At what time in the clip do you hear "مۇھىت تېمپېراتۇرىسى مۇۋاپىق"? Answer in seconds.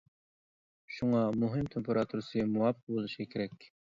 1.43-2.91